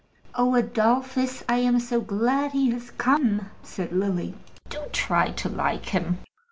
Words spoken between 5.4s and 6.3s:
like him."